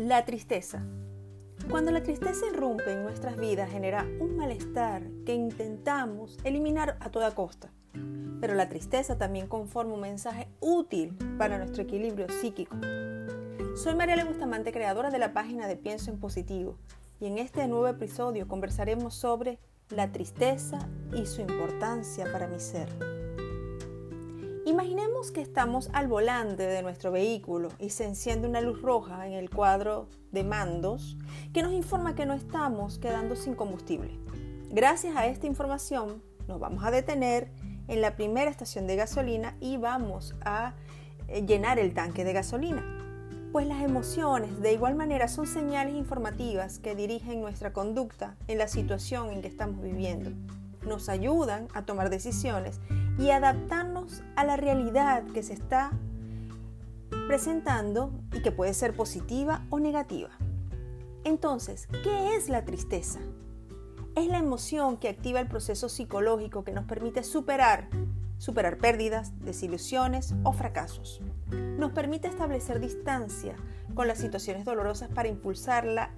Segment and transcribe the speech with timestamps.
[0.00, 0.82] La tristeza.
[1.68, 7.34] Cuando la tristeza irrumpe en nuestras vidas genera un malestar que intentamos eliminar a toda
[7.34, 7.70] costa.
[8.40, 12.78] Pero la tristeza también conforma un mensaje útil para nuestro equilibrio psíquico.
[13.76, 16.78] Soy María Bustamante, creadora de la página de Pienso en Positivo,
[17.20, 19.58] y en este nuevo episodio conversaremos sobre
[19.90, 20.78] la tristeza
[21.12, 22.88] y su importancia para mi ser.
[24.70, 29.32] Imaginemos que estamos al volante de nuestro vehículo y se enciende una luz roja en
[29.32, 31.16] el cuadro de mandos
[31.52, 34.16] que nos informa que no estamos quedando sin combustible.
[34.70, 37.50] Gracias a esta información nos vamos a detener
[37.88, 40.76] en la primera estación de gasolina y vamos a
[41.26, 42.84] eh, llenar el tanque de gasolina.
[43.50, 48.68] Pues las emociones de igual manera son señales informativas que dirigen nuestra conducta en la
[48.68, 50.30] situación en que estamos viviendo.
[50.86, 52.80] Nos ayudan a tomar decisiones
[53.18, 55.92] y adaptarnos a la realidad que se está
[57.26, 60.30] presentando y que puede ser positiva o negativa.
[61.24, 63.20] Entonces, ¿qué es la tristeza?
[64.16, 67.88] Es la emoción que activa el proceso psicológico que nos permite superar,
[68.38, 71.20] superar pérdidas, desilusiones o fracasos.
[71.78, 73.54] Nos permite establecer distancia
[73.94, 76.10] con las situaciones dolorosas para impulsar la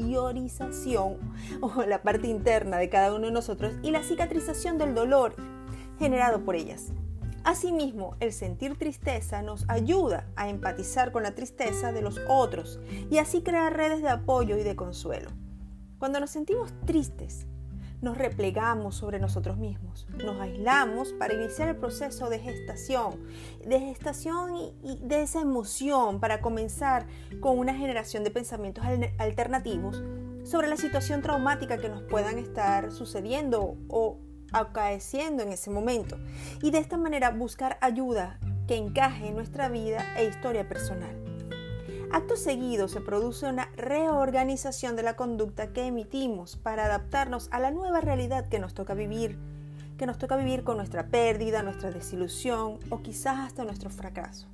[0.00, 1.18] interiorización
[1.60, 5.34] o la parte interna de cada uno de nosotros y la cicatrización del dolor
[5.98, 6.92] generado por ellas.
[7.42, 12.78] Asimismo, el sentir tristeza nos ayuda a empatizar con la tristeza de los otros
[13.10, 15.30] y así crear redes de apoyo y de consuelo.
[15.98, 17.46] Cuando nos sentimos tristes,
[18.00, 23.26] nos replegamos sobre nosotros mismos, nos aislamos para iniciar el proceso de gestación,
[23.66, 27.06] de gestación y, de esa emoción para comenzar
[27.40, 28.84] con una generación de pensamientos
[29.18, 30.02] alternativos
[30.44, 34.18] sobre la situación traumática que nos puedan estar sucediendo o
[34.52, 36.18] acaeciendo en ese momento
[36.62, 41.29] y de esta manera buscar ayuda que encaje en nuestra vida e historia personal.
[42.12, 47.70] Acto seguido se produce una reorganización de la conducta que emitimos para adaptarnos a la
[47.70, 49.38] nueva realidad que nos toca vivir,
[49.96, 54.48] que nos toca vivir con nuestra pérdida, nuestra desilusión o quizás hasta nuestro fracaso.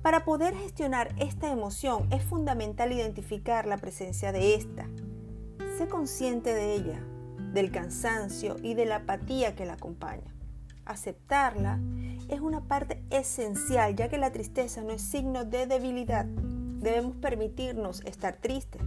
[0.00, 4.86] Para poder gestionar esta emoción es fundamental identificar la presencia de esta.
[5.76, 7.04] Sé consciente de ella,
[7.52, 10.34] del cansancio y de la apatía que la acompaña.
[10.86, 11.78] Aceptarla
[12.28, 16.24] es una parte esencial ya que la tristeza no es signo de debilidad.
[16.24, 18.82] Debemos permitirnos estar tristes,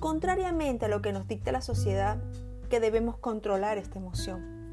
[0.00, 2.18] contrariamente a lo que nos dicta la sociedad
[2.68, 4.70] que debemos controlar esta emoción.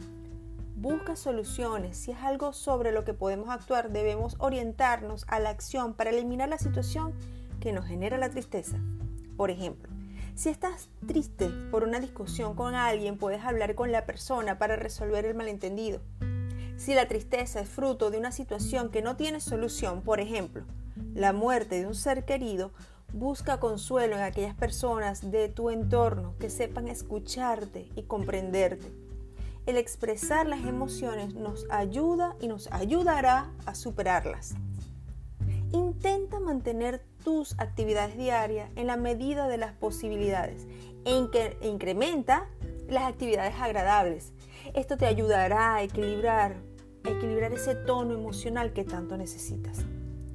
[0.76, 1.98] Busca soluciones.
[1.98, 6.50] Si es algo sobre lo que podemos actuar, debemos orientarnos a la acción para eliminar
[6.50, 7.14] la situación
[7.60, 8.78] que nos genera la tristeza.
[9.36, 9.90] Por ejemplo,
[10.36, 15.26] si estás triste por una discusión con alguien, puedes hablar con la persona para resolver
[15.26, 16.00] el malentendido.
[16.80, 20.64] Si la tristeza es fruto de una situación que no tiene solución, por ejemplo,
[21.14, 22.72] la muerte de un ser querido,
[23.12, 28.94] busca consuelo en aquellas personas de tu entorno que sepan escucharte y comprenderte.
[29.66, 34.56] El expresar las emociones nos ayuda y nos ayudará a superarlas.
[35.74, 40.66] Intenta mantener tus actividades diarias en la medida de las posibilidades
[41.04, 41.28] e
[41.62, 42.48] incrementa
[42.88, 44.32] las actividades agradables.
[44.74, 46.69] Esto te ayudará a equilibrar,
[47.04, 49.80] equilibrar ese tono emocional que tanto necesitas.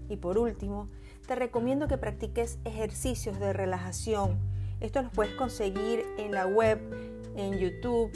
[0.08, 0.88] Y por último,
[1.26, 4.38] te recomiendo que practiques ejercicios de relajación.
[4.80, 6.78] Esto los puedes conseguir en la web,
[7.36, 8.12] en YouTube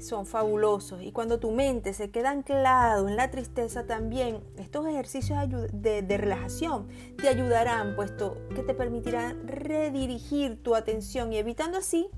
[0.00, 5.38] son fabulosos y cuando tu mente se queda anclado en la tristeza también, estos ejercicios
[5.72, 12.08] de, de, relajación te ayudarán, puesto que te permitirán redirigir tu atención y evitando así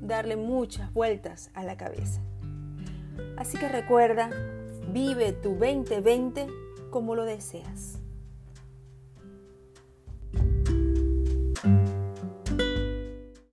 [0.00, 2.20] darle muchas vueltas a la cabeza.
[3.36, 4.30] Así que recuerda,
[4.92, 6.46] vive tu 2020
[6.90, 7.95] como lo deseas.